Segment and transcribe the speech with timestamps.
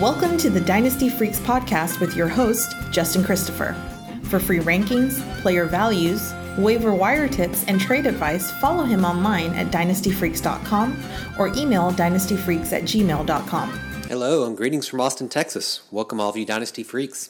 [0.00, 3.76] Welcome to the Dynasty Freaks podcast with your host, Justin Christopher.
[4.22, 9.66] For free rankings, player values, waiver wire tips, and trade advice, follow him online at
[9.66, 11.04] dynastyfreaks.com
[11.38, 13.68] or email dynastyfreaks at gmail.com.
[14.08, 15.82] Hello, and greetings from Austin, Texas.
[15.90, 17.28] Welcome, all of you Dynasty Freaks.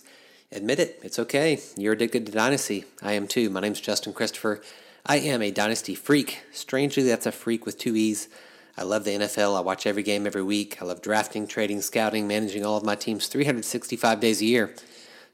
[0.53, 1.59] Admit it, it's okay.
[1.77, 2.85] You're addicted to Dynasty.
[3.03, 3.51] I am too.
[3.51, 4.63] My name's Justin Christopher.
[5.05, 6.45] I am a Dynasty freak.
[6.53, 8.29] Strangely, that's a freak with two E's.
[8.81, 9.59] I love the NFL.
[9.59, 10.81] I watch every game every week.
[10.81, 14.75] I love drafting, trading, scouting, managing all of my teams 365 days a year.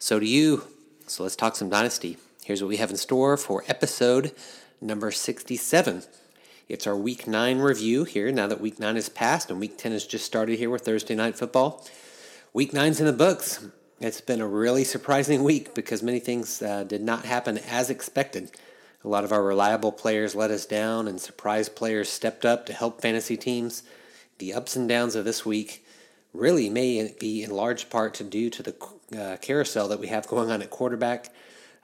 [0.00, 0.64] So do you.
[1.06, 2.16] So let's talk some Dynasty.
[2.45, 4.32] Here's what we have in store for episode
[4.80, 6.02] number 67.
[6.68, 9.92] It's our week 9 review here now that week 9 is passed and week 10
[9.92, 11.87] has just started here with Thursday Night Football.
[12.52, 13.65] Week 9's in the books.
[14.01, 18.51] It's been a really surprising week because many things uh, did not happen as expected.
[19.07, 22.73] A lot of our reliable players let us down, and surprise players stepped up to
[22.73, 23.85] help fantasy teams.
[24.38, 25.87] The ups and downs of this week
[26.35, 28.74] really may be in large part to due to the
[29.16, 31.32] uh, carousel that we have going on at quarterback,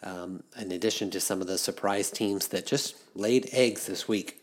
[0.02, 4.42] um, in addition to some of the surprise teams that just laid eggs this week.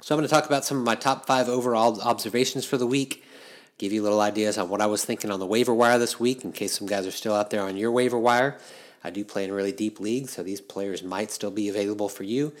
[0.00, 2.86] So, I'm going to talk about some of my top five overall observations for the
[2.86, 3.22] week,
[3.76, 6.42] give you little ideas on what I was thinking on the waiver wire this week
[6.42, 8.56] in case some guys are still out there on your waiver wire.
[9.04, 12.24] I do play in really deep leagues, so these players might still be available for
[12.24, 12.52] you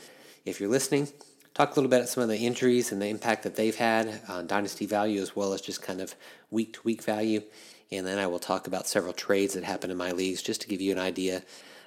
[0.44, 1.08] if you're listening.
[1.54, 4.20] Talk a little bit about some of the injuries and the impact that they've had
[4.28, 6.14] on dynasty value as well as just kind of
[6.50, 7.42] week to week value.
[7.90, 10.68] And then I will talk about several trades that happened in my leagues just to
[10.68, 11.42] give you an idea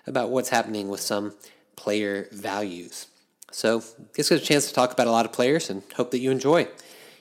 [0.08, 1.34] about what's happening with some
[1.76, 3.08] player values.
[3.52, 3.84] So,
[4.16, 6.32] this is a chance to talk about a lot of players and hope that you
[6.32, 6.68] enjoy.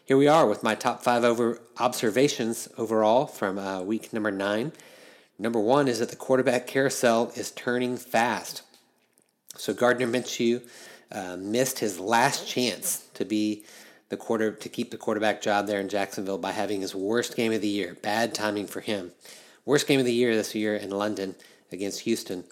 [0.05, 4.73] Here we are with my top five over observations overall from uh, week number nine.
[5.41, 8.61] Number one is that the quarterback carousel is turning fast.
[9.57, 10.61] So Gardner Minshew
[11.11, 13.65] uh, missed his last chance to be
[14.11, 17.53] the quarter to keep the quarterback job there in Jacksonville by having his worst game
[17.53, 17.97] of the year.
[18.03, 19.13] Bad timing for him.
[19.65, 21.35] Worst game of the year this year in London
[21.73, 22.45] against Houston.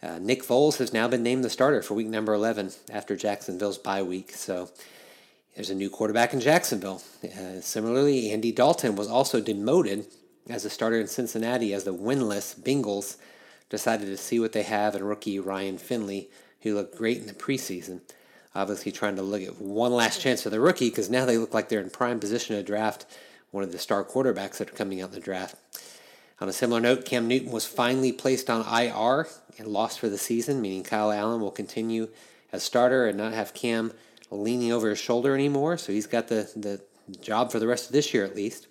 [0.00, 3.78] Uh, Nick Foles has now been named the starter for week number 11 after Jacksonville's
[3.78, 4.30] bye week.
[4.30, 4.70] So
[5.56, 7.02] there's a new quarterback in Jacksonville.
[7.24, 10.06] Uh, similarly, Andy Dalton was also demoted
[10.48, 13.16] as a starter in Cincinnati as the winless Bengals
[13.68, 16.30] decided to see what they have in rookie Ryan Finley,
[16.62, 18.00] who looked great in the preseason.
[18.54, 21.54] Obviously, trying to look at one last chance for the rookie because now they look
[21.54, 23.06] like they're in prime position to draft
[23.50, 25.54] one of the star quarterbacks that are coming out in the draft.
[26.40, 29.26] On a similar note, Cam Newton was finally placed on IR
[29.58, 32.08] and lost for the season, meaning Kyle Allen will continue
[32.52, 33.92] as starter and not have Cam
[34.30, 35.76] leaning over his shoulder anymore.
[35.76, 36.80] So he's got the, the
[37.20, 38.68] job for the rest of this year at least.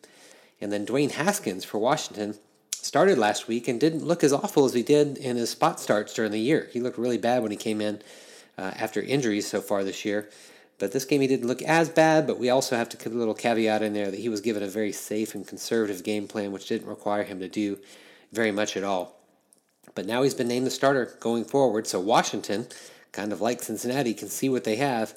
[0.59, 2.35] And then Dwayne Haskins for Washington
[2.72, 6.13] started last week and didn't look as awful as he did in his spot starts
[6.13, 6.69] during the year.
[6.72, 8.01] He looked really bad when he came in
[8.57, 10.29] uh, after injuries so far this year.
[10.79, 13.16] But this game he didn't look as bad, but we also have to put a
[13.16, 16.51] little caveat in there that he was given a very safe and conservative game plan,
[16.51, 17.79] which didn't require him to do
[18.31, 19.19] very much at all.
[19.96, 22.67] But now he's been named the starter going forward, so Washington,
[23.12, 25.16] kind of like Cincinnati, can see what they have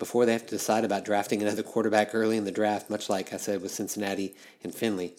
[0.00, 3.32] before they have to decide about drafting another quarterback early in the draft, much like
[3.32, 4.34] I said with Cincinnati
[4.64, 5.12] and Finley.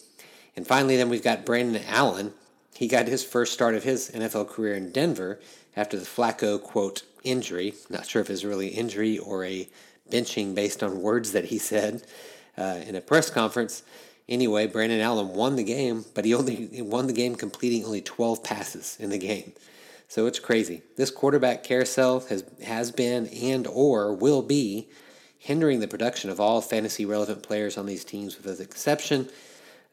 [0.54, 2.34] And finally, then we've got Brandon Allen.
[2.74, 5.40] He got his first start of his NFL career in Denver
[5.76, 7.74] after the Flacco, quote, injury.
[7.88, 9.68] Not sure if it's really injury or a
[10.10, 12.02] benching based on words that he said
[12.58, 13.82] uh, in a press conference.
[14.28, 18.42] Anyway, Brandon Allen won the game, but he only won the game completing only 12
[18.42, 19.52] passes in the game.
[20.12, 20.82] So it's crazy.
[20.96, 24.90] This quarterback carousel has has been and or will be
[25.38, 29.30] hindering the production of all fantasy relevant players on these teams, with the exception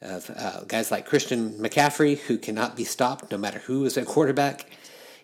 [0.02, 4.08] of uh, guys like Christian McCaffrey, who cannot be stopped no matter who is at
[4.08, 4.66] quarterback,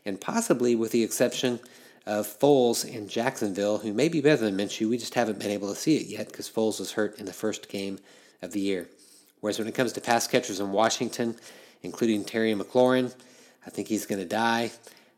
[0.05, 1.59] and possibly with the exception
[2.05, 4.87] of Foles in Jacksonville, who may be better than Minshew.
[4.87, 7.33] We just haven't been able to see it yet because Foles was hurt in the
[7.33, 7.99] first game
[8.41, 8.87] of the year.
[9.41, 11.35] Whereas when it comes to pass catchers in Washington,
[11.83, 13.13] including Terry McLaurin,
[13.65, 14.71] I think he's going to die.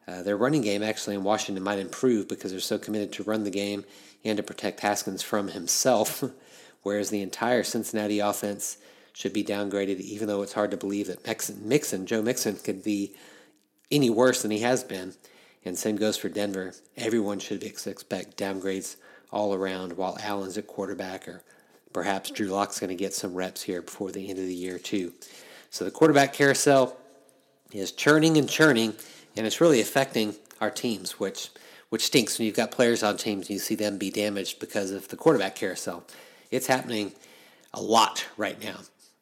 [0.08, 3.44] Uh, their running game actually in Washington might improve because they're so committed to run
[3.44, 3.84] the game
[4.24, 6.24] and to protect Haskins from himself,
[6.84, 8.78] whereas the entire Cincinnati offense
[9.12, 12.84] should be downgraded, even though it's hard to believe that Mixon, Mixon Joe Mixon, could
[12.84, 13.16] be
[13.92, 15.14] any worse than he has been.
[15.66, 16.74] And same goes for Denver.
[16.96, 18.96] Everyone should expect downgrades
[19.32, 21.42] all around while Allen's at quarterback, or
[21.92, 24.80] perhaps Drew Lock's going to get some reps here before the end of the year,
[24.80, 25.14] too.
[25.70, 26.96] So the quarterback carousel
[27.72, 28.94] is churning and churning,
[29.36, 31.50] and it's really affecting our teams, which
[31.90, 34.92] which stinks when you've got players on teams and you see them be damaged because
[34.92, 36.04] of the quarterback carousel.
[36.52, 37.14] It's happening
[37.74, 38.80] a lot right now.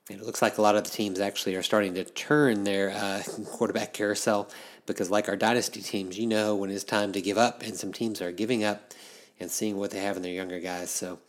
[0.10, 2.90] And it looks like a lot of the teams actually are starting to turn their
[2.90, 4.50] uh, quarterback carousel
[4.88, 7.94] because, like our dynasty teams, you know when it's time to give up, and some
[7.94, 8.94] teams are giving up
[9.40, 10.90] and seeing what they have in their younger guys.
[10.90, 11.20] So,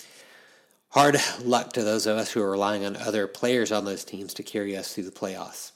[0.96, 4.32] Hard luck to those of us who are relying on other players on those teams
[4.32, 5.72] to carry us through the playoffs.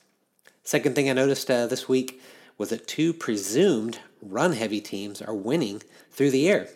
[0.71, 2.23] Second thing I noticed uh, this week
[2.57, 5.83] was that two presumed run heavy teams are winning
[6.13, 6.69] through the air.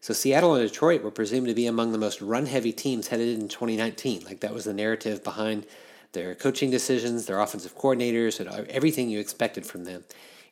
[0.00, 3.38] So Seattle and Detroit were presumed to be among the most run heavy teams headed
[3.38, 4.24] in 2019.
[4.24, 5.66] Like that was the narrative behind
[6.12, 10.04] their coaching decisions, their offensive coordinators, and everything you expected from them.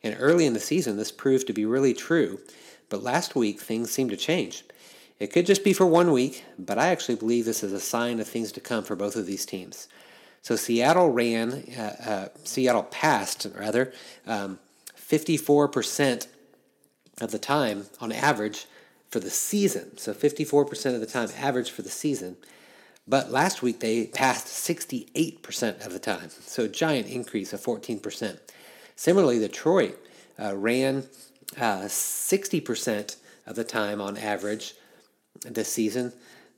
[0.03, 2.39] And early in the season, this proved to be really true.
[2.89, 4.63] But last week, things seemed to change.
[5.17, 8.19] It could just be for one week, but I actually believe this is a sign
[8.19, 9.87] of things to come for both of these teams.
[10.45, 13.91] So Seattle ran, uh, uh, Seattle passed, rather,
[14.27, 14.59] um,
[14.95, 16.27] 54%
[17.19, 18.67] of the time on average
[19.09, 19.97] for the season.
[19.97, 22.37] So 54% of the time average for the season.
[23.07, 26.29] But last week they passed 68% of the time.
[26.29, 28.37] So a giant increase of 14%.
[28.95, 29.97] Similarly, Detroit
[30.39, 31.05] uh, ran
[31.57, 33.15] uh, 60%
[33.47, 34.75] of the time on average
[35.43, 36.13] this season.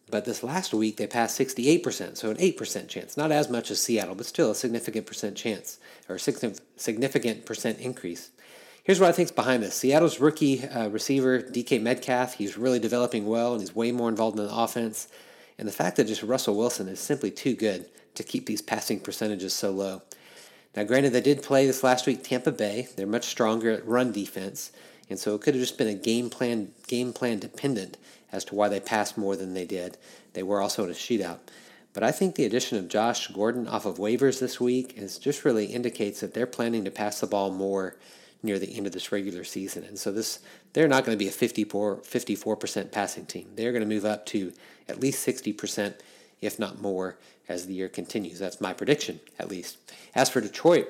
[0.10, 3.18] But this last week they passed 68%, so an 8% chance.
[3.18, 8.32] Not as much as Seattle, but still a significant percent chance, or significant percent increase.
[8.84, 9.76] Here's what I think is behind this.
[9.76, 14.40] Seattle's rookie uh, receiver, DK Metcalf, he's really developing well and he's way more involved
[14.40, 15.10] in the offense.
[15.58, 19.02] And the fact that just Russell Wilson is simply too good to keep these passing
[19.02, 20.04] percentages so low.
[20.74, 22.88] Now, granted, they did play this last week Tampa Bay.
[22.96, 24.72] They're much stronger at run defense,
[25.10, 27.98] and so it could have just been a game plan game plan dependent
[28.32, 29.98] as to why they passed more than they did.
[30.34, 31.40] They were also in a shootout.
[31.94, 35.44] But I think the addition of Josh Gordon off of waivers this week is just
[35.46, 37.96] really indicates that they're planning to pass the ball more
[38.44, 39.84] near the end of this regular season.
[39.84, 40.40] And so this
[40.74, 43.50] they're not going to be a 54, 54% passing team.
[43.56, 44.54] They're going to move up to
[44.88, 45.96] at least 60%,
[46.40, 47.18] if not more,
[47.50, 48.38] as the year continues.
[48.38, 49.78] That's my prediction, at least.
[50.14, 50.90] As for Detroit,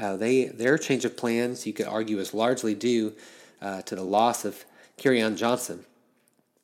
[0.00, 3.12] uh, they their change of plans, you could argue, is largely due
[3.60, 4.64] uh, to the loss of
[4.96, 5.84] Kerryon Johnson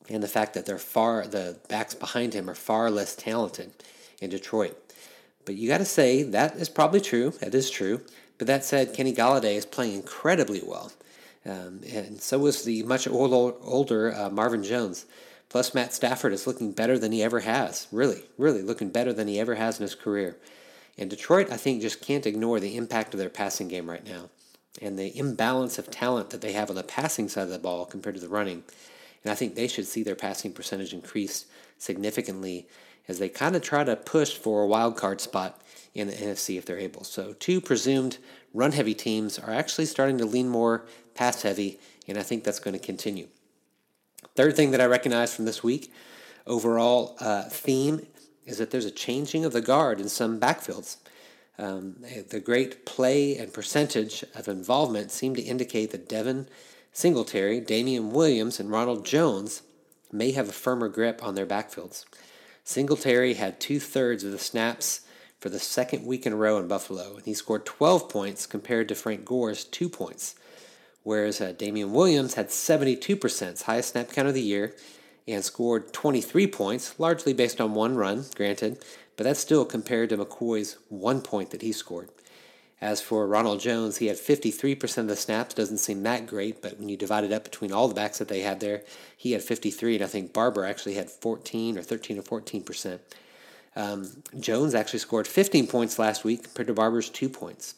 [0.09, 3.73] and the fact that they're far the backs behind him are far less talented
[4.21, 4.77] in Detroit.
[5.45, 7.31] But you got to say that is probably true.
[7.41, 8.03] That is true.
[8.39, 10.93] But that said, Kenny Golladay is playing incredibly well,
[11.47, 15.07] um, and so is the much older, older uh, Marvin Jones.
[15.49, 17.87] Plus, Matt Stafford is looking better than he ever has.
[17.93, 20.37] Really, really looking better than he ever has in his career.
[20.97, 24.31] And Detroit, I think, just can't ignore the impact of their passing game right now
[24.81, 27.85] and the imbalance of talent that they have on the passing side of the ball
[27.85, 28.63] compared to the running.
[29.23, 31.47] And I think they should see their passing percentage increase
[31.79, 32.67] significantly
[33.09, 35.61] as they kind of try to push for a wild card spot
[35.95, 37.05] in the NFC if they're able.
[37.05, 38.19] So, two presumed
[38.55, 41.79] run heavy teams are actually starting to lean more pass heavy,
[42.09, 43.29] and I think that's going to continue.
[44.35, 45.93] Third thing that I recognize from this week,
[46.47, 48.07] overall uh, theme,
[48.47, 50.97] is that there's a changing of the guard in some backfields.
[51.59, 51.97] Um,
[52.31, 56.49] the great play and percentage of involvement seem to indicate that Devin
[56.93, 59.63] Singletary, Damien Williams, and Ronald Jones
[60.13, 62.05] may have a firmer grip on their backfields.
[62.65, 65.01] Singletary had two thirds of the snaps
[65.41, 68.89] for the second week in a row in Buffalo, and he scored 12 points compared
[68.89, 70.35] to Frank Gore's two points.
[71.03, 74.77] Whereas uh, Damien Williams had 72%, highest snap count of the year,
[75.27, 78.85] and scored 23 points, largely based on one run, granted,
[79.17, 82.11] but that's still compared to McCoy's one point that he scored.
[82.83, 85.55] As for Ronald Jones, he had 53% of the snaps.
[85.55, 88.27] Doesn't seem that great, but when you divide it up between all the backs that
[88.27, 88.83] they had there,
[89.17, 92.99] he had 53, and I think Barber actually had 14 or 13 or 14%.
[93.77, 97.77] Um, Jones actually scored 15 points last week compared to Barber's two points.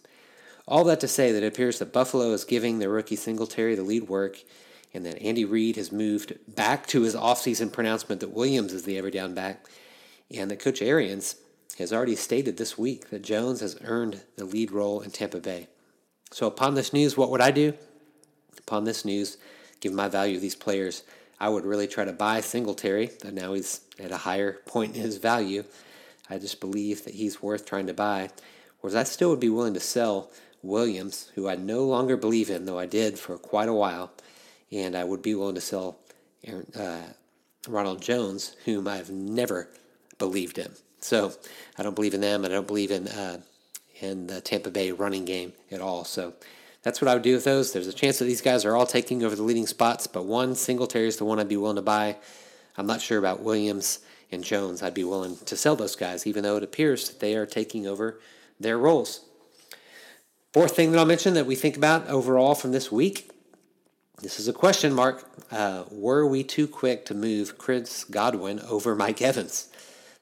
[0.67, 3.83] All that to say that it appears that Buffalo is giving their rookie Singletary the
[3.83, 4.39] lead work,
[4.95, 8.97] and that Andy Reid has moved back to his offseason pronouncement that Williams is the
[8.97, 9.67] every down back,
[10.35, 11.37] and that Coach Arians
[11.79, 15.69] has already stated this week that Jones has earned the lead role in Tampa Bay.
[16.31, 17.75] So, upon this news, what would I do?
[18.59, 19.37] Upon this news,
[19.81, 21.03] given my value of these players,
[21.39, 23.11] I would really try to buy Singletary.
[23.23, 25.65] But now he's at a higher point in his value.
[26.31, 28.31] I just believe that he's worth trying to buy.
[28.81, 30.31] Whereas I still would be willing to sell
[30.63, 34.13] Williams, who I no longer believe in, though I did for quite a while.
[34.73, 35.99] And I would be willing to sell
[36.43, 37.13] Aaron, uh,
[37.69, 39.69] Ronald Jones, whom I've never
[40.19, 40.73] believed in.
[41.05, 41.35] So
[41.77, 43.43] I don't believe in them, and I don't believe in uh,
[44.01, 46.03] in the Tampa Bay running game at all.
[46.07, 46.33] So
[46.83, 47.75] that's what I would do with those.
[47.75, 50.55] There's a chance that these guys are all taking over the leading spots, but one
[50.55, 52.17] Singletary is the one I'd be willing to buy.
[52.79, 53.99] I'm not sure about Williams
[54.33, 54.83] and Jones.
[54.83, 57.87] I'd be willing to sell those guys, even though it appears that they are taking
[57.87, 58.19] over
[58.59, 59.27] their roles.
[60.55, 63.31] Fourth thing that I'll mention that we think about overall from this week.
[64.23, 65.29] This is a question mark.
[65.53, 69.69] Uh, were we too quick to move Chris Godwin over Mike Evans?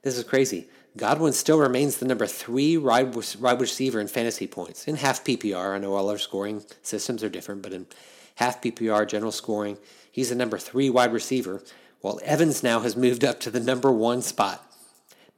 [0.02, 0.68] This is crazy.
[0.96, 4.86] Godwin still remains the number three wide receiver in fantasy points.
[4.86, 7.86] In half PPR, I know all our scoring systems are different, but in
[8.34, 9.78] half PPR general scoring,
[10.10, 11.62] he's the number three wide receiver,
[12.00, 14.68] while Evans now has moved up to the number one spot.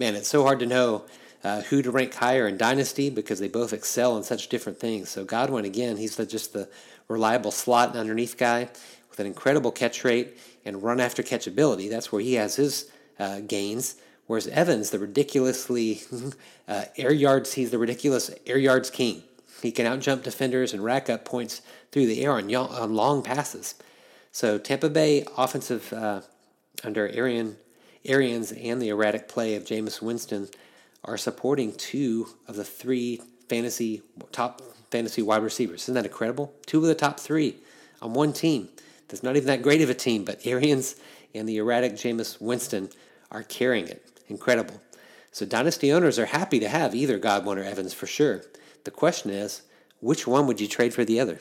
[0.01, 1.05] Man, it's so hard to know
[1.45, 5.11] uh, who to rank higher in Dynasty because they both excel in such different things.
[5.11, 6.69] So Godwin, again, he's the, just the
[7.07, 8.71] reliable slot and underneath guy
[9.11, 11.89] with an incredible catch rate and run after catch ability.
[11.89, 13.97] That's where he has his uh, gains.
[14.27, 16.03] Whereas Evans, the ridiculously
[16.69, 19.23] uh, air yards, he's the ridiculous air yards king.
[19.63, 21.63] He can outjump defenders and rack up points
[21.93, 23.75] through the air on, on long passes.
[24.33, 26.23] So Tampa Bay offensive uh,
[26.83, 27.57] under Arian,
[28.05, 30.49] Arians and the erratic play of Jameis Winston
[31.05, 34.03] are supporting two of the three fantasy
[34.33, 35.83] top fantasy wide receivers.
[35.83, 36.53] Isn't that incredible?
[36.67, 37.57] Two of the top three
[38.01, 38.69] on one team.
[39.09, 40.97] That's not even that great of a team, but Arians
[41.35, 42.91] and the erratic Jameis Winston
[43.31, 44.04] are carrying it.
[44.29, 44.81] Incredible.
[45.31, 48.43] So dynasty owners are happy to have either Godwin or Evans for sure.
[48.85, 49.63] The question is,
[50.01, 51.41] which one would you trade for the other?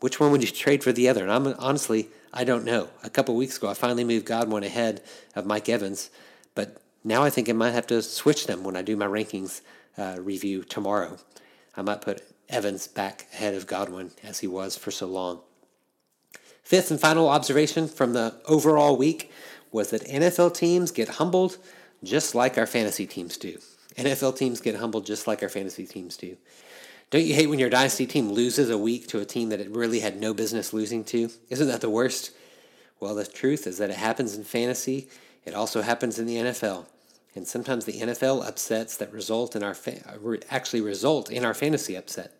[0.00, 1.22] Which one would you trade for the other?
[1.22, 2.88] And I'm honestly, I don't know.
[3.02, 5.02] A couple weeks ago, I finally moved Godwin ahead
[5.34, 6.10] of Mike Evans,
[6.54, 9.60] but now I think I might have to switch them when I do my rankings
[9.96, 11.18] uh, review tomorrow.
[11.76, 15.40] I might put Evans back ahead of Godwin as he was for so long.
[16.62, 19.30] Fifth and final observation from the overall week
[19.72, 21.58] was that NFL teams get humbled
[22.02, 23.58] just like our fantasy teams do.
[23.96, 26.36] NFL teams get humbled just like our fantasy teams do.
[27.10, 29.70] Don't you hate when your dynasty team loses a week to a team that it
[29.70, 31.30] really had no business losing to?
[31.50, 32.30] Isn't that the worst?
[33.00, 35.08] Well, the truth is that it happens in fantasy.
[35.44, 36.86] It also happens in the NFL.
[37.34, 41.96] And sometimes the NFL upsets that result in our fa- actually result in our fantasy
[41.96, 42.32] upset.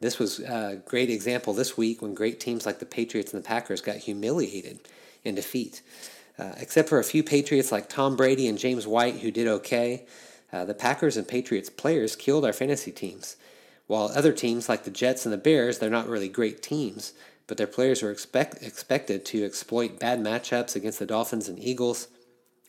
[0.00, 3.46] This was a great example this week when great teams like the Patriots and the
[3.46, 4.80] Packers got humiliated
[5.24, 5.82] in defeat.
[6.40, 10.06] Uh, except for a few Patriots like Tom Brady and James White who did okay,
[10.50, 13.36] uh, the Packers and Patriots players killed our fantasy teams.
[13.86, 17.12] While other teams like the Jets and the Bears, they're not really great teams,
[17.46, 22.08] but their players were expect, expected to exploit bad matchups against the Dolphins and Eagles.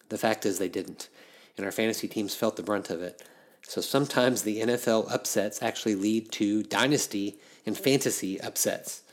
[0.10, 1.08] The fact is, they didn't,
[1.56, 3.24] and our fantasy teams felt the brunt of it.
[3.62, 9.04] So sometimes the NFL upsets actually lead to dynasty and fantasy upsets,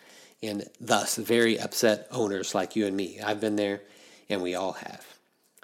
[0.42, 3.20] and thus very upset owners like you and me.
[3.20, 3.82] I've been there,
[4.28, 5.04] and we all have.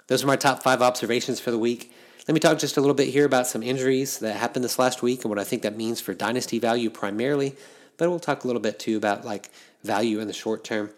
[0.07, 1.91] Those are my top five observations for the week.
[2.27, 5.01] Let me talk just a little bit here about some injuries that happened this last
[5.01, 7.55] week and what I think that means for dynasty value primarily.
[7.97, 9.49] But we'll talk a little bit too about like
[9.83, 10.89] value in the short term.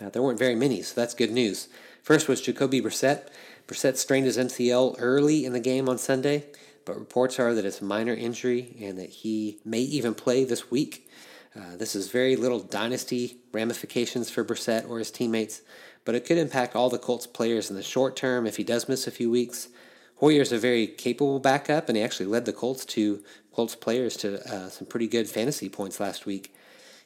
[0.00, 1.68] Uh, there weren't very many, so that's good news.
[2.02, 3.28] First was Jacoby Brissett.
[3.66, 6.44] Brissett strained his MCL early in the game on Sunday,
[6.84, 10.70] but reports are that it's a minor injury and that he may even play this
[10.70, 11.08] week.
[11.56, 15.62] Uh, this is very little dynasty ramifications for Brissett or his teammates,
[16.04, 18.88] but it could impact all the Colts players in the short term if he does
[18.88, 19.68] miss a few weeks.
[20.16, 24.40] Hoyer's a very capable backup, and he actually led the Colts to Colts players to
[24.52, 26.54] uh, some pretty good fantasy points last week.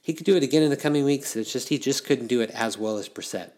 [0.00, 1.36] He could do it again in the coming weeks.
[1.36, 3.50] It's just he just couldn't do it as well as Brissett.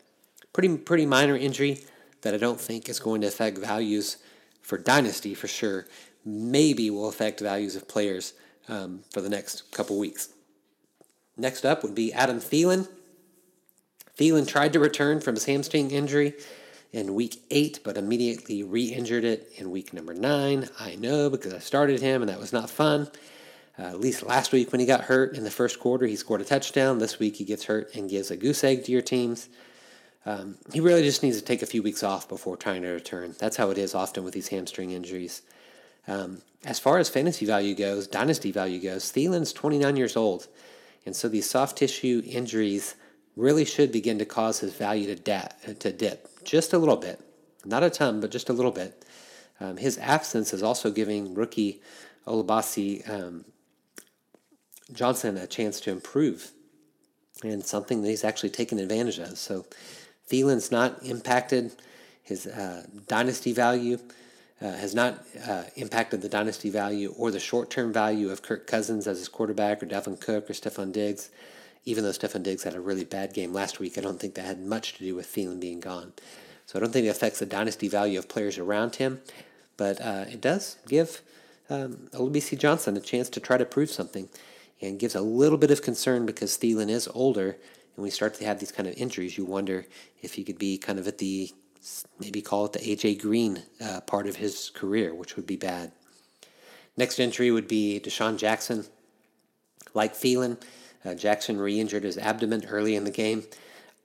[0.53, 1.81] Pretty pretty minor injury
[2.23, 4.19] that I don't think is going to affect values
[4.61, 5.87] for dynasty for sure.
[6.25, 8.35] Maybe will affect values of players
[8.69, 10.31] um, for the next couple weeks.
[11.37, 12.89] Next up would be Adam Thielen.
[14.21, 16.35] Thielen tried to return from his hamstring injury
[16.93, 20.69] in week eight, but immediately re injured it in week number nine.
[20.79, 23.09] I know because I started him and that was not fun.
[23.79, 26.43] Uh, at least last week when he got hurt in the first quarter, he scored
[26.43, 26.99] a touchdown.
[26.99, 29.49] This week he gets hurt and gives a goose egg to your teams.
[30.27, 33.35] Um, he really just needs to take a few weeks off before trying to return.
[33.39, 35.41] That's how it is often with these hamstring injuries.
[36.07, 40.47] Um, as far as fantasy value goes, dynasty value goes, Thielen's 29 years old.
[41.07, 42.97] And so these soft tissue injuries
[43.41, 47.21] really should begin to cause his value to, da- to dip just a little bit.
[47.65, 49.05] Not a ton, but just a little bit.
[49.59, 51.81] Um, his absence is also giving rookie
[52.27, 53.45] Olabisi um,
[54.93, 56.51] Johnson a chance to improve
[57.43, 59.39] and something that he's actually taken advantage of.
[59.39, 59.67] So
[60.29, 61.73] Thielen's not impacted
[62.23, 63.99] his uh, dynasty value,
[64.61, 68.67] uh, has not uh, impacted the dynasty value or the short term value of Kirk
[68.67, 71.31] Cousins as his quarterback or Dalvin Cook or Stefon Diggs
[71.85, 74.45] even though Stefon Diggs had a really bad game last week, I don't think that
[74.45, 76.13] had much to do with Thielen being gone.
[76.67, 79.21] So I don't think it affects the dynasty value of players around him,
[79.77, 81.21] but uh, it does give
[81.69, 84.29] um, Olabisi Johnson a chance to try to prove something
[84.81, 87.57] and gives a little bit of concern because Thielen is older
[87.97, 89.37] and we start to have these kind of injuries.
[89.37, 89.87] You wonder
[90.23, 91.53] if he could be kind of at the,
[92.19, 95.93] maybe call it the AJ Green uh, part of his career, which would be bad.
[96.97, 98.85] Next injury would be DeSean Jackson.
[99.93, 100.61] Like Thielen,
[101.05, 103.45] uh, Jackson re injured his abdomen early in the game.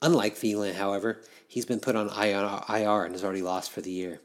[0.02, 4.22] Unlike Thielen, however, he's been put on IR and is already lost for the year.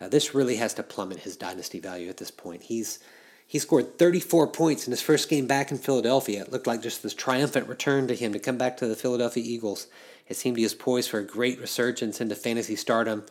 [0.00, 2.64] Uh, this really has to plummet his dynasty value at this point.
[2.64, 2.98] He's
[3.46, 6.42] He scored 34 points in his first game back in Philadelphia.
[6.42, 9.42] It looked like just this triumphant return to him to come back to the Philadelphia
[9.44, 9.88] Eagles.
[10.28, 13.24] It seemed he was poised for a great resurgence into fantasy stardom,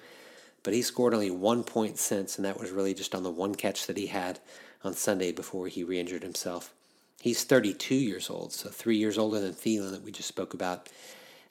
[0.64, 3.56] but he scored only one point since, and that was really just on the one
[3.56, 4.40] catch that he had
[4.84, 6.74] on Sunday before he re injured himself.
[7.22, 10.90] He's 32 years old, so three years older than Thielen that we just spoke about.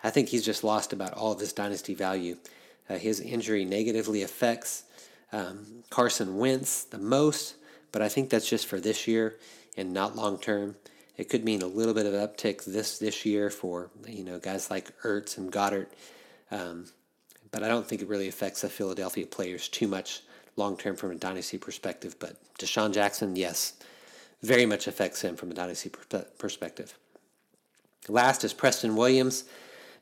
[0.02, 2.37] I think he's just lost about all of his dynasty value.
[2.88, 4.84] Uh, his injury negatively affects
[5.32, 7.56] um, Carson Wentz the most,
[7.92, 9.37] but I think that's just for this year
[9.76, 10.76] and not long term.
[11.16, 14.70] It could mean a little bit of uptick this this year for you know guys
[14.70, 15.88] like Ertz and Goedert,
[16.50, 16.87] um,
[17.50, 20.22] but I don't think it really affects the Philadelphia players too much
[20.56, 22.16] long term from a dynasty perspective.
[22.20, 23.75] But DeSean Jackson, yes,
[24.42, 25.90] very much affects him from a dynasty
[26.38, 26.97] perspective.
[28.09, 29.45] Last is Preston Williams.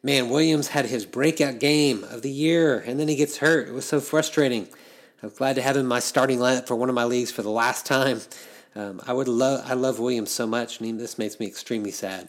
[0.03, 3.69] Man, Williams had his breakout game of the year, and then he gets hurt.
[3.69, 4.69] It was so frustrating.
[5.23, 7.43] I'm glad to have him in my starting lineup for one of my leagues for
[7.43, 8.21] the last time.
[8.75, 12.29] Um, I would love I love Williams so much, and this makes me extremely sad.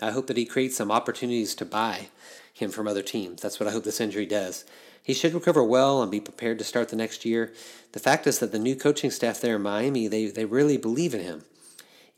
[0.00, 2.08] I hope that he creates some opportunities to buy
[2.52, 3.40] him from other teams.
[3.40, 4.64] That's what I hope this injury does.
[5.06, 7.52] He should recover well and be prepared to start the next year.
[7.92, 11.14] The fact is that the new coaching staff there in Miami, they, they really believe
[11.14, 11.44] in him.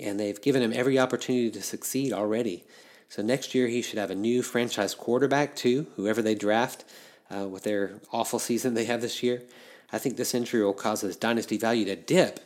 [0.00, 2.64] And they've given him every opportunity to succeed already.
[3.10, 6.86] So next year he should have a new franchise quarterback too, whoever they draft
[7.30, 9.42] uh, with their awful season they have this year.
[9.92, 12.40] I think this injury will cause his dynasty value to dip,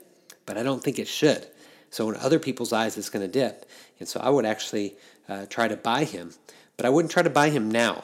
[0.44, 1.46] but I don't think it should.
[1.90, 3.64] So in other people's eyes, it's going to dip.
[4.00, 4.94] And so I would actually
[5.28, 6.32] uh, try to buy him,
[6.76, 8.02] but I wouldn't try to buy him now.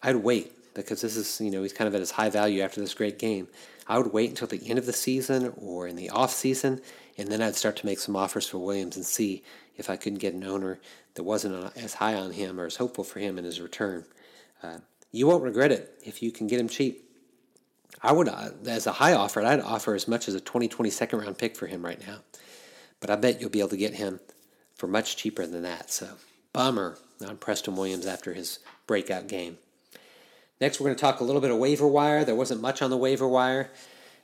[0.00, 2.80] I'd wait because this is, you know, he's kind of at his high value after
[2.80, 3.48] this great game.
[3.86, 6.80] I would wait until the end of the season or in the off season,
[7.18, 9.42] and then I'd start to make some offers for Williams and see
[9.76, 10.80] if I couldn't get an owner
[11.14, 14.04] that wasn't as high on him or as hopeful for him in his return.
[14.62, 14.78] Uh,
[15.10, 17.08] you won't regret it if you can get him cheap.
[18.02, 21.20] I would, uh, as a high offer, I'd offer as much as a 2020 second
[21.20, 22.20] round pick for him right now.
[23.00, 24.20] But I bet you'll be able to get him
[24.74, 25.90] for much cheaper than that.
[25.90, 26.08] So,
[26.52, 29.58] bummer on Preston Williams after his breakout game.
[30.62, 32.24] Next, we're going to talk a little bit of waiver wire.
[32.24, 33.68] There wasn't much on the waiver wire.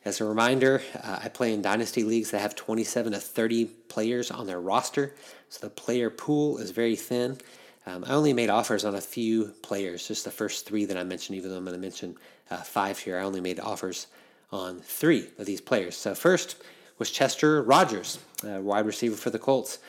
[0.04, 4.30] As a reminder, uh, I play in dynasty leagues that have 27 to 30 players
[4.30, 5.16] on their roster,
[5.48, 7.38] so the player pool is very thin.
[7.86, 11.02] Um, I only made offers on a few players, just the first three that I
[11.02, 12.16] mentioned, even though I'm going to mention
[12.52, 13.18] uh, five here.
[13.18, 14.06] I only made offers
[14.52, 15.96] on three of these players.
[15.96, 16.54] So, first
[17.00, 19.80] was Chester Rogers, uh, wide receiver for the Colts.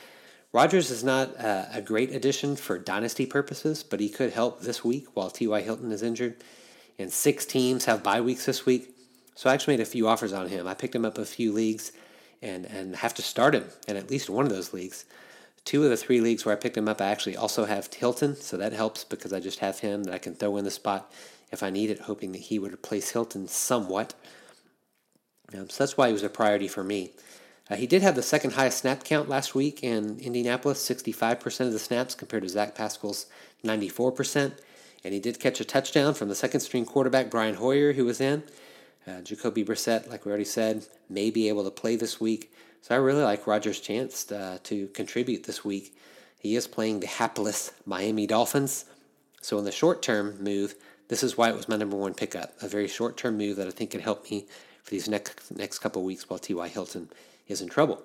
[0.52, 4.84] Rogers is not uh, a great addition for dynasty purposes, but he could help this
[4.84, 5.60] week while T.Y.
[5.60, 6.42] Hilton is injured.
[6.98, 8.94] And six teams have bye weeks this week.
[9.36, 10.66] So I actually made a few offers on him.
[10.66, 11.92] I picked him up a few leagues
[12.42, 15.04] and, and have to start him in at least one of those leagues.
[15.64, 18.34] Two of the three leagues where I picked him up, I actually also have Hilton,
[18.34, 21.12] so that helps because I just have him that I can throw in the spot
[21.52, 24.14] if I need it, hoping that he would replace Hilton somewhat.
[25.54, 27.12] Um, so that's why he was a priority for me.
[27.70, 31.72] Uh, he did have the second highest snap count last week in Indianapolis, 65% of
[31.72, 33.26] the snaps compared to Zach Pascal's
[33.64, 34.52] 94%.
[35.04, 38.20] And he did catch a touchdown from the second string quarterback, Brian Hoyer, who was
[38.20, 38.42] in.
[39.06, 42.52] Uh, Jacoby Brissett, like we already said, may be able to play this week.
[42.82, 45.94] So I really like Rogers' chance uh, to contribute this week.
[46.40, 48.84] He is playing the hapless Miami Dolphins.
[49.42, 50.74] So in the short term move,
[51.08, 52.52] this is why it was my number one pickup.
[52.60, 54.46] A very short term move that I think could help me
[54.82, 56.68] for these next next couple weeks while T.Y.
[56.68, 57.10] Hilton
[57.50, 58.02] is in trouble.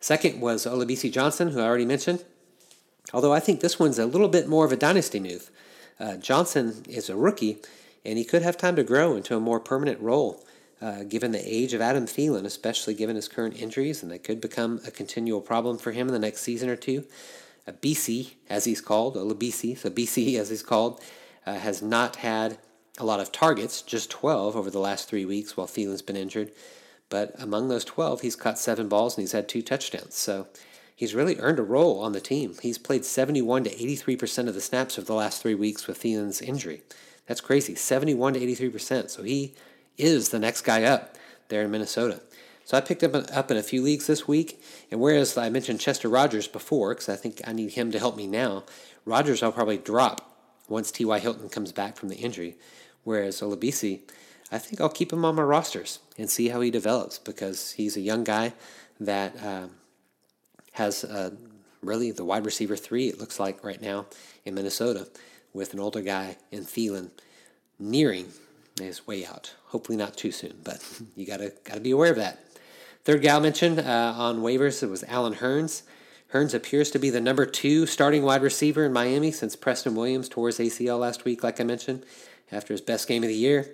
[0.00, 2.24] Second was Olabisi Johnson, who I already mentioned.
[3.12, 5.50] Although I think this one's a little bit more of a dynasty move.
[5.98, 7.58] Uh, Johnson is a rookie,
[8.04, 10.44] and he could have time to grow into a more permanent role,
[10.80, 14.40] uh, given the age of Adam Thielen, especially given his current injuries, and that could
[14.40, 17.04] become a continual problem for him in the next season or two.
[17.66, 21.00] A BC, as he's called, a BC, so BC as he's called,
[21.46, 22.58] uh, has not had
[22.98, 26.52] a lot of targets, just 12 over the last three weeks while Thielen's been injured.
[27.10, 30.14] But among those 12, he's caught seven balls and he's had two touchdowns.
[30.14, 30.46] So
[30.96, 32.54] he's really earned a role on the team.
[32.62, 36.40] He's played 71 to 83% of the snaps of the last three weeks with Thielen's
[36.40, 36.82] injury.
[37.26, 39.10] That's crazy, 71 to 83%.
[39.10, 39.54] So he
[39.98, 41.16] is the next guy up
[41.48, 42.20] there in Minnesota.
[42.64, 45.80] So I picked him up in a few leagues this week, and whereas I mentioned
[45.80, 48.64] Chester Rogers before, because I think I need him to help me now,
[49.04, 50.36] Rogers I'll probably drop
[50.68, 51.18] once T.Y.
[51.18, 52.56] Hilton comes back from the injury.
[53.02, 54.02] Whereas Olabisi,
[54.52, 57.96] I think I'll keep him on my rosters and see how he develops because he's
[57.96, 58.52] a young guy
[58.98, 59.68] that uh,
[60.72, 61.30] has uh,
[61.82, 64.06] really the wide receiver three, it looks like right now
[64.44, 65.08] in Minnesota
[65.52, 67.10] with an older guy in Thielen
[67.78, 68.26] nearing
[68.78, 69.54] his way out.
[69.68, 70.86] Hopefully not too soon, but
[71.16, 72.44] you gotta gotta be aware of that.
[73.04, 75.82] Third I mentioned uh, on waivers it was Allen Hurns.
[76.32, 80.28] Hurns appears to be the number two starting wide receiver in Miami since Preston Williams
[80.28, 82.04] tore his ACL last week, like I mentioned,
[82.52, 83.72] after his best game of the year.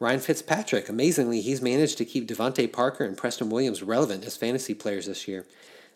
[0.00, 4.72] Ryan Fitzpatrick, amazingly, he's managed to keep DeVante Parker and Preston Williams relevant as fantasy
[4.72, 5.44] players this year.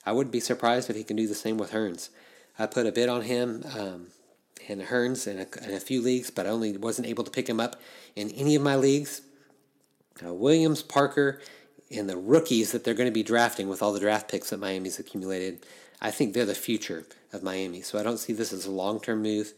[0.05, 2.11] I wouldn't be surprised if he can do the same with Hurns.
[2.59, 4.09] I put a bid on him um,
[4.69, 7.49] and Hurns in a, in a, few leagues, but I only wasn't able to pick
[7.49, 7.81] him up
[8.15, 9.23] in any of my leagues.
[10.25, 11.41] Uh, Williams, Parker,
[11.91, 14.61] and the rookies that they're going to be drafting with all the draft picks that
[14.61, 15.65] Miami's accumulated,
[16.03, 17.81] I think they're the future of Miami.
[17.81, 19.55] So I don't see this as a long term move.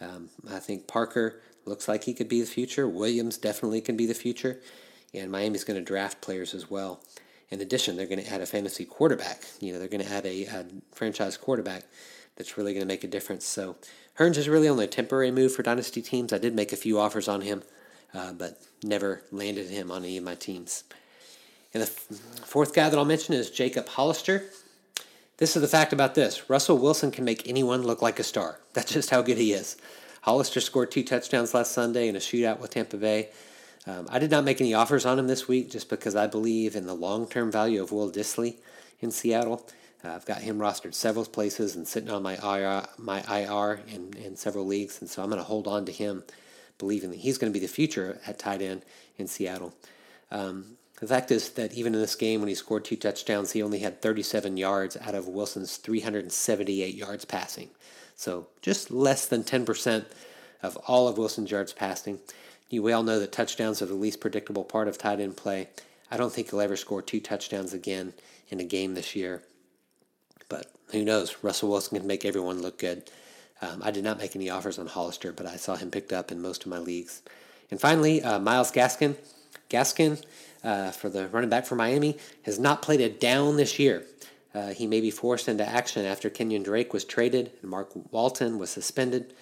[0.00, 2.88] Um, I think Parker looks like he could be the future.
[2.88, 4.60] Williams definitely can be the future.
[5.12, 7.00] And Miami's going to draft players as well.
[7.50, 9.42] In addition, they're going to add a fantasy quarterback.
[9.60, 11.84] You know, they're going to add a, a franchise quarterback
[12.36, 13.44] that's really going to make a difference.
[13.44, 13.76] So
[14.18, 16.32] Hurns is really only a temporary move for dynasty teams.
[16.32, 17.62] I did make a few offers on him,
[18.14, 20.84] uh, but never landed him on any of my teams.
[21.74, 24.44] And the fourth guy that I'll mention is Jacob Hollister.
[25.38, 28.60] This is the fact about this Russell Wilson can make anyone look like a star.
[28.74, 29.76] That's just how good he is.
[30.22, 33.30] Hollister scored two touchdowns last Sunday in a shootout with Tampa Bay.
[33.86, 36.76] Um, I did not make any offers on him this week just because I believe
[36.76, 38.56] in the long term value of Will Dissly
[39.00, 39.66] in Seattle.
[40.04, 44.14] Uh, I've got him rostered several places and sitting on my IR, my IR in,
[44.16, 46.24] in several leagues, and so I'm going to hold on to him,
[46.78, 48.82] believing that he's going to be the future at tight end
[49.18, 49.74] in Seattle.
[50.30, 53.62] Um, the fact is that even in this game, when he scored two touchdowns, he
[53.62, 57.70] only had 37 yards out of Wilson's 378 yards passing.
[58.20, 60.04] So just less than 10%
[60.62, 62.18] of all of Wilson's yards passing.
[62.68, 65.68] You, all know that touchdowns are the least predictable part of tight end play.
[66.10, 68.12] I don't think he'll ever score two touchdowns again
[68.50, 69.42] in a game this year.
[70.50, 71.38] But who knows?
[71.40, 73.10] Russell Wilson can make everyone look good.
[73.62, 76.30] Um, I did not make any offers on Hollister, but I saw him picked up
[76.30, 77.22] in most of my leagues.
[77.70, 79.16] And finally, uh, Myles Gaskin.
[79.70, 80.22] Gaskin,
[80.62, 84.04] uh, for the running back for Miami, has not played a down this year.
[84.54, 88.58] Uh, he may be forced into action after Kenyon Drake was traded and Mark Walton
[88.58, 89.32] was suspended.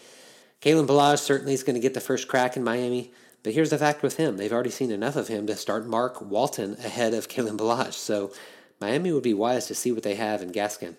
[0.61, 3.79] Kalen Ballage certainly is going to get the first crack in Miami, but here's the
[3.79, 4.37] fact with him.
[4.37, 8.33] They've already seen enough of him to start Mark Walton ahead of Kalen Ballage, so
[8.81, 10.97] Miami would be wise to see what they have in Gaskin.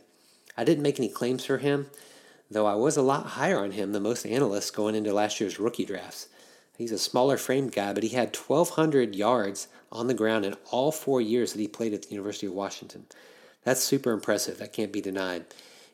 [0.57, 1.87] I didn't make any claims for him,
[2.49, 5.59] though I was a lot higher on him than most analysts going into last year's
[5.59, 6.29] rookie drafts.
[6.77, 10.93] He's a smaller framed guy, but he had 1,200 yards on the ground in all
[10.93, 13.05] four years that he played at the University of Washington.
[13.63, 14.57] That's super impressive.
[14.59, 15.45] That can't be denied.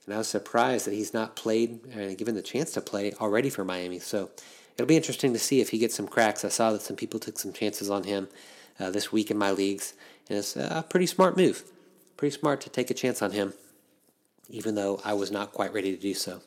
[0.06, 3.13] And I was surprised that he's not played and uh, given the chance to play
[3.13, 3.99] already for Miami.
[3.99, 4.30] So
[4.75, 6.45] it'll be interesting to see if he gets some cracks.
[6.45, 8.28] I saw that some people took some chances on him
[8.80, 9.93] uh, this week in my leagues,
[10.30, 11.63] and it's a pretty smart move.
[12.17, 13.54] Pretty smart to take a chance on him,
[14.49, 16.41] even though I was not quite ready to do so.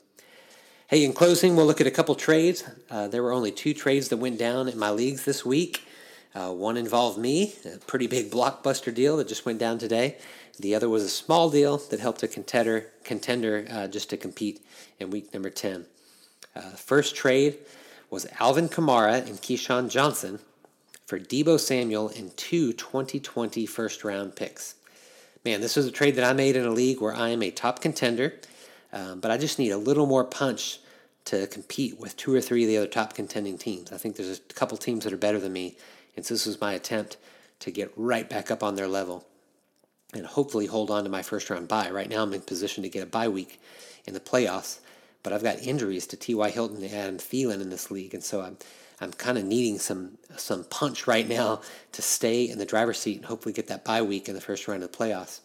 [0.87, 2.65] Hey, in closing, we'll look at a couple trades.
[2.91, 5.83] Uh, there were only two trades that went down in my leagues this week.
[6.39, 10.17] Uh, one involved me, a pretty big blockbuster deal that just went down today.
[10.61, 14.65] The other was a small deal that helped a contender, contender uh, just to compete
[15.01, 15.87] in week number 10.
[16.55, 17.59] Uh, first trade
[18.09, 20.39] was Alvin Kamara and KeeSean Johnson
[21.07, 24.77] for Deebo Samuel and two 2020 first round picks.
[25.45, 27.51] Man, this was a trade that I made in a league where I am a
[27.51, 28.35] top contender,
[28.93, 30.79] um, but I just need a little more punch
[31.25, 33.93] to compete with two or three of the other top contending teams.
[33.93, 35.77] I think there's a couple teams that are better than me,
[36.19, 37.17] and so this was my attempt
[37.61, 39.25] to get right back up on their level
[40.13, 41.89] and hopefully hold on to my first round bye.
[41.91, 43.61] Right now, I'm in position to get a bye week
[44.05, 44.81] in the playoffs,
[45.23, 46.51] but I've got injuries to T.Y.
[46.51, 48.57] Hilton and Adam Thielen in this league, and so I'm
[49.01, 51.61] I'm kind of needing some some punch right now
[51.93, 54.67] to stay in the driver's seat and hopefully get that bye week in the first
[54.67, 55.39] round of the playoffs.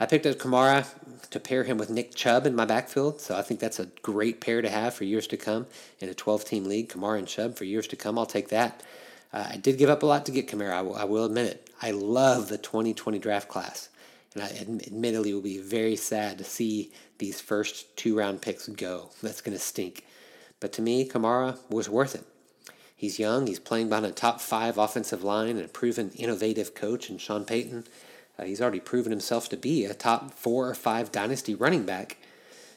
[0.00, 0.86] I picked up Kamara
[1.28, 4.40] to pair him with Nick Chubb in my backfield, so I think that's a great
[4.40, 5.66] pair to have for years to come
[6.00, 6.88] in a 12 team league.
[6.88, 8.82] Kamara and Chubb for years to come, I'll take that.
[9.36, 11.44] Uh, I did give up a lot to get Kamara, I will, I will admit
[11.44, 11.70] it.
[11.82, 13.90] I love the 2020 draft class.
[14.32, 19.10] And I admittedly will be very sad to see these first two round picks go.
[19.22, 20.06] That's going to stink.
[20.58, 22.24] But to me, Kamara was worth it.
[22.96, 23.46] He's young.
[23.46, 27.44] He's playing behind a top five offensive line and a proven innovative coach in Sean
[27.44, 27.84] Payton.
[28.38, 32.16] Uh, he's already proven himself to be a top four or five dynasty running back.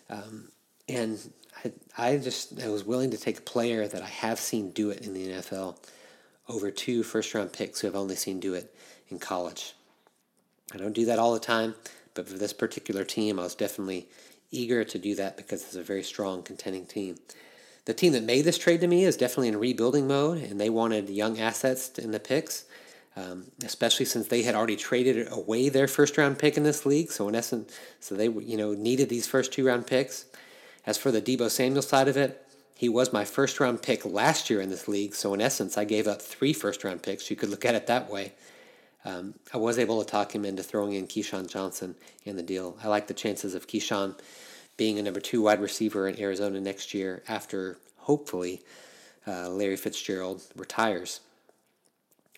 [0.09, 0.49] Um,
[0.89, 1.31] and
[1.63, 4.89] I, I just I was willing to take a player that I have seen do
[4.89, 5.77] it in the NFL
[6.49, 8.73] over two first round picks who have only seen do it
[9.07, 9.75] in college.
[10.73, 11.75] I don't do that all the time,
[12.13, 14.07] but for this particular team, I was definitely
[14.51, 17.17] eager to do that because it's a very strong contending team.
[17.85, 20.69] The team that made this trade to me is definitely in rebuilding mode, and they
[20.69, 22.65] wanted young assets in the picks,
[23.15, 27.11] um, especially since they had already traded away their first round pick in this league.
[27.11, 30.25] So in essence, so they you know needed these first two round picks.
[30.85, 32.45] As for the Deebo Samuel side of it,
[32.79, 35.13] he was my first round pick last year in this league.
[35.13, 37.29] So in essence, I gave up three first round picks.
[37.29, 38.31] You could look at it that way
[39.05, 42.77] um, I was able to talk him into throwing in KeeSean Johnson in the deal.
[42.83, 44.19] I like the chances of KeeSean
[44.77, 48.61] being a number two wide receiver in Arizona next year after hopefully
[49.27, 51.21] uh, Larry Fitzgerald retires.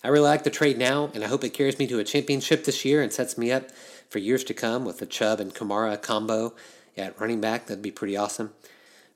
[0.04, 2.64] I really like the trade now, and I hope it carries me to a championship
[2.64, 3.70] this year and sets me up
[4.10, 6.56] for years to come with the Chubb and Kamara combo
[6.98, 7.68] at running back.
[7.68, 8.52] That'd be pretty awesome.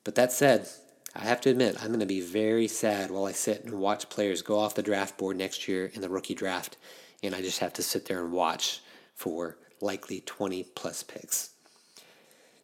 [0.03, 0.69] But that said,
[1.15, 4.09] I have to admit, I'm going to be very sad while I sit and watch
[4.09, 6.75] players go off the draft board next year in the rookie draft,
[7.23, 8.81] and I just have to sit there and watch
[9.13, 11.51] for likely 20 plus picks.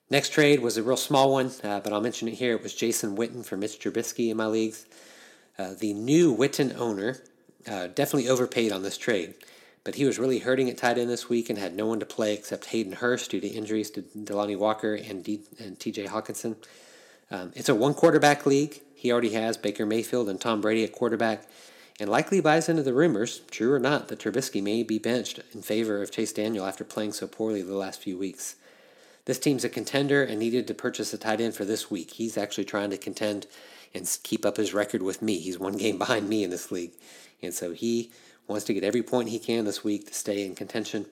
[0.10, 2.56] Next trade was a real small one, uh, but I'll mention it here.
[2.56, 4.86] It was Jason Witten for Mitch Trubisky in my leagues.
[5.58, 7.20] Uh, the new Witten owner
[7.66, 9.36] uh, definitely overpaid on this trade,
[9.86, 12.06] but he was really hurting at tight end this week and had no one to
[12.06, 16.58] play except Hayden Hurst due to injuries to Delanie Walker and, D- and TJ Hockenson.
[17.32, 18.82] Um, it's a one quarterback league.
[18.94, 21.48] He already has Baker Mayfield and Tom Brady at quarterback,
[22.00, 25.62] and likely buys into the rumors, true or not, that Trubisky may be benched in
[25.62, 28.56] favor of Chase Daniel after playing so poorly the last few weeks.
[29.26, 32.12] This team's a contender and needed to purchase a tight end for this week.
[32.12, 33.48] He's actually trying to contend
[33.94, 35.38] and keep up his record with me.
[35.38, 36.94] He's one game behind me in this league.
[37.42, 38.12] And so he
[38.48, 41.06] wants to get every point he can this week to stay in contention.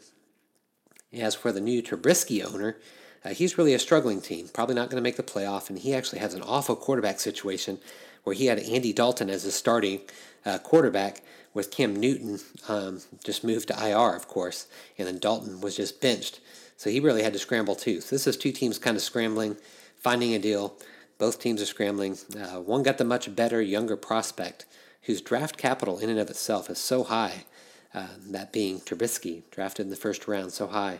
[1.14, 2.78] As for the new Trubisky owner,
[3.24, 5.94] uh, he's really a struggling team, probably not going to make the playoff, and he
[5.94, 7.80] actually has an awful quarterback situation
[8.24, 10.02] where he had Andy Dalton as his starting
[10.46, 11.22] uh, quarterback
[11.54, 16.00] with Cam Newton um, just moved to IR, of course, and then Dalton was just
[16.00, 16.40] benched.
[16.78, 18.00] So he really had to scramble too.
[18.02, 19.58] So this is two teams kind of scrambling,
[19.98, 20.76] finding a deal.
[21.18, 22.18] Both teams are scrambling.
[22.34, 24.66] Uh, one got the much better, younger prospect
[25.04, 27.46] whose draft capital in and of itself is so high,
[27.94, 31.00] uh, that being Trubisky, drafted in the first round so high,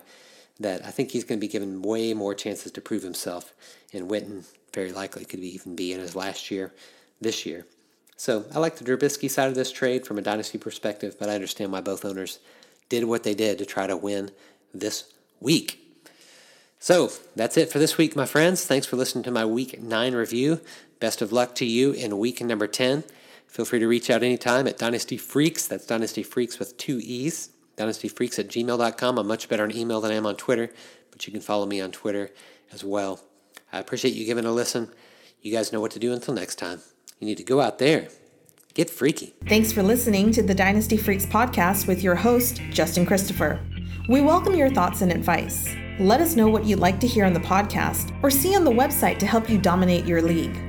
[0.60, 3.54] that I think he's going to be given way more chances to prove himself.
[3.94, 6.74] And Witten very likely could even be in his last year
[7.22, 7.66] this year.
[8.18, 11.36] So I like the Trubisky side of this trade from a dynasty perspective, but I
[11.36, 12.40] understand why both owners
[12.90, 14.32] did what they did to try to win
[14.74, 15.80] this week.
[16.80, 18.66] So that's it for this week, my friends.
[18.66, 20.60] Thanks for listening to my week nine review.
[21.00, 23.04] Best of luck to you in week number 10.
[23.48, 25.68] Feel free to reach out anytime at Dynasty Freaks.
[25.68, 27.50] That's Dynasty Freaks with two E's.
[27.80, 29.18] DynastyFreaks at gmail.com.
[29.18, 30.70] I'm much better on email than I am on Twitter,
[31.12, 32.32] but you can follow me on Twitter
[32.74, 33.22] as well.
[33.72, 34.92] I appreciate you giving a listen.
[35.42, 36.82] You guys know what to do until next time.
[37.20, 38.10] You need to go out there,
[38.74, 39.34] get freaky.
[39.48, 43.60] Thanks for listening to the Dynasty Freaks podcast with your host, Justin Christopher.
[44.10, 45.74] We welcome your thoughts and advice.
[46.00, 48.72] Let us know what you'd like to hear on the podcast or see on the
[48.72, 50.69] website to help you dominate your league.